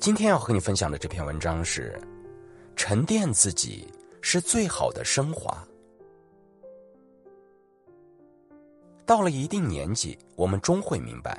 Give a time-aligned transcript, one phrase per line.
[0.00, 2.00] 今天要和你分享的这篇文章是：
[2.74, 3.86] 沉淀自己
[4.22, 5.62] 是最好的升华。
[9.04, 11.38] 到了一定年纪，我们终会明白，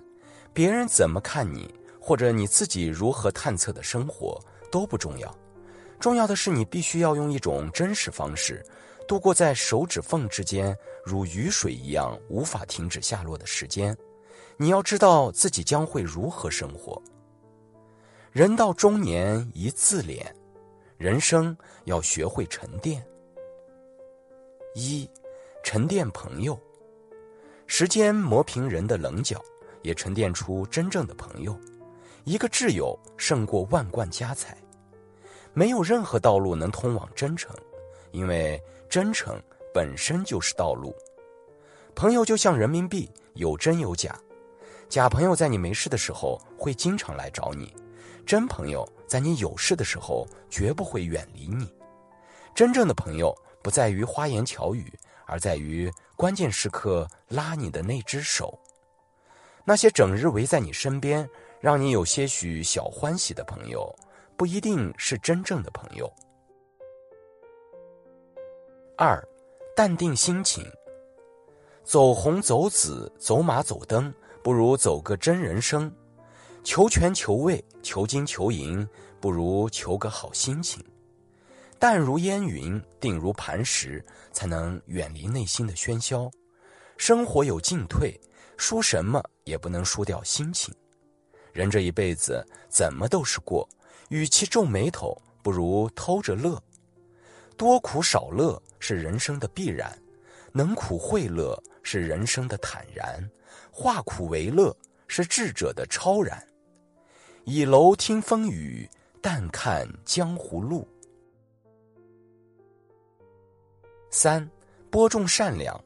[0.54, 4.40] 别人怎么看你，或者你自己如何探测的生活
[4.72, 5.36] 都不重要，
[6.00, 8.64] 重要的是你必须要用一种真实方式，
[9.08, 13.98] 度过在手指缝之间如雨水一样无法停止下落的时间。
[14.56, 17.02] 你要知道自己将会如何生活。
[18.32, 20.26] 人到中年一自怜，
[20.98, 23.06] 人生要学会沉淀。
[24.74, 25.10] 一，
[25.66, 26.58] 沉淀朋友。
[27.68, 29.44] 时间磨平人的棱角，
[29.82, 31.59] 也沉淀出真正的朋友。
[32.24, 34.58] 一个挚友胜过万贯家财。
[35.52, 37.54] 没有任何道路能通往真诚，
[38.12, 39.38] 因为真诚
[39.74, 40.96] 本身就是道路。
[41.94, 44.18] 朋友就像人民币，有真有假。
[44.88, 47.76] 假朋友在你没事的时候会经常来找你。
[48.25, 51.73] 真朋友在你有事的时候绝不会远离你，
[52.55, 54.94] 真正的朋友不在于花言巧语，
[55.25, 58.58] 而在于关键时刻拉你的那只手。
[59.66, 63.94] 那些整日围在你身边，让你有些许小欢喜的朋友，
[64.38, 66.11] 不一定是真正的朋友。
[68.97, 69.22] 二，
[69.75, 70.66] 淡定心情。
[71.84, 74.13] 走红走紫走马走灯，
[74.44, 75.91] 不如走个真人生。
[76.63, 78.88] 求权求位求金求银，
[79.19, 80.83] 不如求个好心情。
[81.79, 86.29] 淡如烟云，定如磐石，才能远离内心的喧嚣。
[86.97, 88.19] 生活有进退，
[88.57, 90.73] 输什么也不能输掉心情。
[91.51, 93.67] 人这一辈子怎么都是过，
[94.09, 96.61] 与其皱眉头，不如偷着乐。
[97.57, 99.99] 多苦少乐是人生的必然，
[100.51, 103.28] 能苦会乐是人生的坦然，
[103.72, 104.75] 化苦为乐
[105.07, 106.47] 是智者的超然。
[107.46, 108.88] 倚楼听风雨，
[109.19, 110.88] 淡看江湖路。
[114.12, 114.47] 三，
[114.91, 115.84] 播种善良。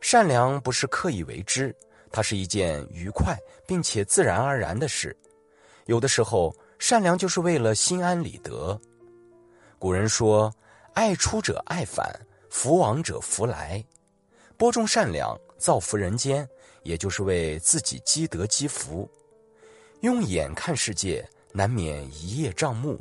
[0.00, 1.74] 善良不是刻意为之，
[2.12, 3.36] 它是一件愉快
[3.66, 5.14] 并且自然而然的事。
[5.86, 8.80] 有的时候，善良就是为了心安理得。
[9.76, 10.54] 古人说
[10.94, 12.08] ：“爱出者爱返，
[12.48, 13.84] 福往者福来。”
[14.56, 16.48] 播种善良，造福人间，
[16.84, 19.10] 也就是为自己积德积福。
[20.00, 22.96] 用眼看世界，难免一叶障目；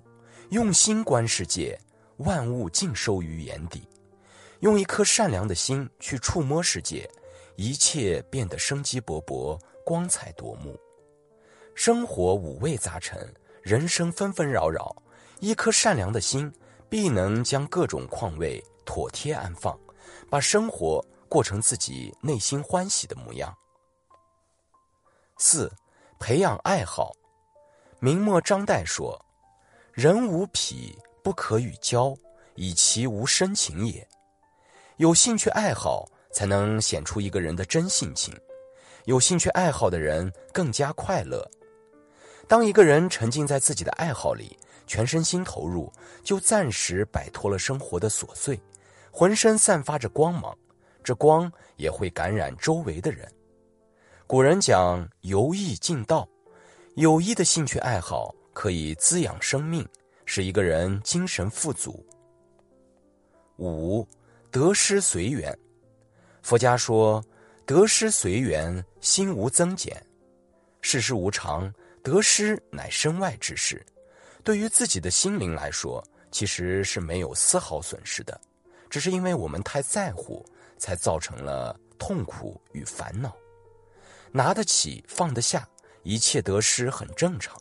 [0.50, 1.80] 用心观世界，
[2.18, 3.88] 万物尽收于眼底。
[4.60, 7.10] 用一颗善良的心去触摸世界，
[7.56, 10.78] 一切变得生机勃勃、光彩夺目。
[11.74, 14.94] 生活五味杂陈，人生纷纷扰扰，
[15.40, 16.52] 一颗善良的心
[16.90, 19.80] 必能将各种况味妥帖安放，
[20.30, 23.56] 把生活过成自己内心欢喜的模样。
[25.38, 25.72] 四。
[26.20, 27.12] 培养爱好，
[28.00, 29.20] 明末张岱说
[29.94, 32.14] ：“人无癖不可与交，
[32.56, 34.06] 以其无深情也。”
[34.98, 38.38] 有兴趣爱好，才能显出一个人的真性情。
[39.06, 41.50] 有兴趣爱好的人更加快乐。
[42.48, 45.92] 当一个人沉浸在自己的爱好里，全身心投入，
[46.22, 48.60] 就暂时摆脱了生活的琐碎，
[49.10, 50.56] 浑身散发着光芒，
[51.02, 53.32] 这光也会感染周围的人。
[54.30, 56.30] 古人讲游艺尽道，
[56.94, 59.84] 有益的兴趣爱好可以滋养生命，
[60.24, 62.06] 使一个人精神富足。
[63.58, 64.08] 五
[64.52, 65.58] 得失随缘，
[66.44, 67.26] 佛家说
[67.66, 70.00] 得失随缘，心无增减。
[70.82, 71.74] 世事无常，
[72.04, 73.84] 得失乃身外之事，
[74.44, 78.40] 对于自己的心灵来说，其实是没有丝毫损失的，
[78.92, 80.46] 只是因为我们太在乎，
[80.78, 83.36] 才造成了痛苦与烦恼。
[84.32, 85.68] 拿得起，放得下，
[86.04, 87.60] 一切得失很正常。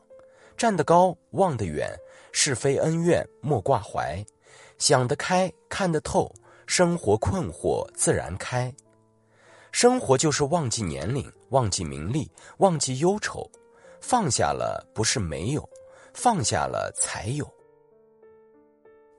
[0.56, 1.91] 站得高，望得远，
[2.32, 4.25] 是非恩怨莫挂怀，
[4.76, 6.35] 想得开，看得透，
[6.67, 8.75] 生活困惑自然开。
[9.70, 13.49] 生活就是忘记年龄，忘记名利，忘记忧愁，
[14.00, 15.69] 放下了不是没有，
[16.12, 17.49] 放下了才有。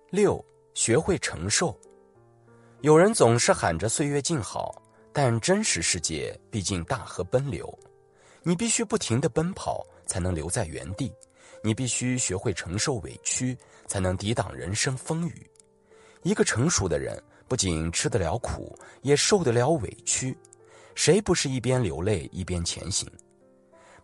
[0.10, 0.44] 六，
[0.74, 1.78] 学会承受。
[2.82, 7.78] 有人总是喊着岁月静好，但真实世界毕竟大河奔流，
[8.44, 11.12] 你必须不停地奔跑，才能留在原地；
[11.64, 13.58] 你必须学会承受委屈，
[13.88, 15.50] 才能抵挡人生风雨。
[16.24, 20.38] 一个成熟的人，不仅吃得了苦，也受得了委屈。
[20.96, 23.10] 谁不是一边流泪一边前行？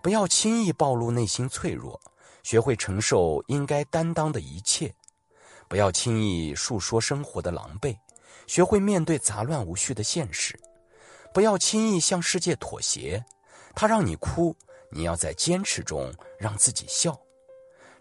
[0.01, 1.99] 不要轻易暴露内心脆弱，
[2.43, 4.89] 学会承受应该担当的一切；
[5.67, 7.97] 不要轻易述说生活的狼狈，
[8.47, 10.55] 学会面对杂乱无序的现实；
[11.35, 13.21] 不要轻易向世界妥协，
[13.75, 14.55] 他让你哭，
[14.89, 16.09] 你要在坚持中
[16.39, 17.19] 让自己笑。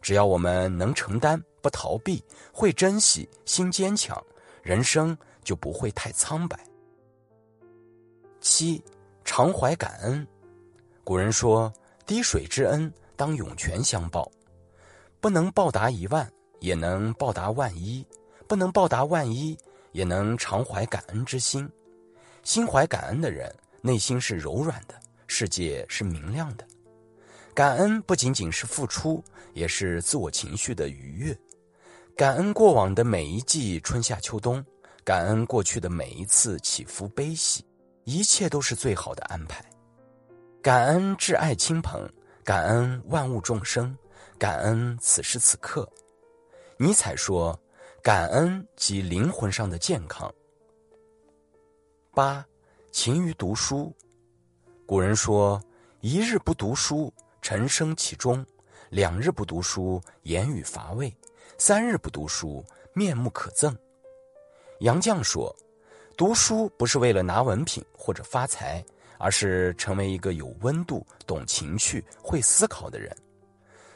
[0.01, 1.43] 只要我们能承担。
[1.61, 2.23] 不逃避，
[2.53, 4.23] 会珍惜，心坚强，
[4.63, 6.57] 人生就不会太苍白。
[8.41, 8.81] 七，
[9.25, 10.25] 常怀感恩。
[11.03, 11.73] 古人说
[12.07, 14.31] ：“滴水之恩，当涌泉相报。”
[15.21, 18.07] 不能报答一万，也能报答万一；
[18.47, 19.59] 不能报答万一，
[19.93, 21.69] 也能常怀感恩之心。
[22.45, 24.95] 心怀感恩的人，内心是柔软的，
[25.27, 26.67] 世界是明亮的。
[27.55, 29.25] 感恩不仅仅是付出，
[29.55, 31.37] 也是自我情绪的愉悦。
[32.15, 34.65] 感恩过往的每一季春夏秋冬，
[35.03, 37.65] 感恩过去的每一次起伏悲喜，
[38.05, 39.65] 一切都是最好的安排。
[40.63, 42.07] 感恩挚爱亲朋，
[42.45, 43.97] 感恩万物众生，
[44.39, 45.91] 感恩此时此刻。
[46.77, 47.59] 尼采说
[48.03, 50.33] ：“感恩即灵魂上的健康。”
[52.15, 52.47] 八，
[52.93, 53.93] 勤于读书。
[54.87, 55.61] 古人说
[56.01, 57.13] ：“一日不读书，
[57.43, 58.45] 尘生其中；
[58.89, 61.13] 两日不读书，言语乏味。”
[61.59, 63.77] 三日不读书，面目可憎。
[64.79, 65.55] 杨绛说
[66.17, 68.85] ：“读书不是为了拿文凭或者发财，
[69.19, 73.13] 而是成为一个有温度、懂情趣、会思考的人。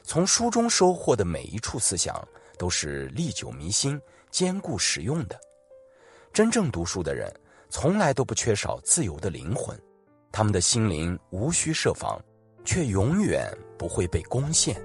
[0.02, 2.26] 从书中收获的每一处思想，
[2.58, 5.38] 都是历久弥新、坚固实用的。
[6.32, 7.32] 真正读书的人，
[7.70, 9.78] 从来都不缺少自由的灵魂，
[10.32, 12.20] 他们的心灵无需设防，
[12.64, 14.80] 却永远不会被攻陷。”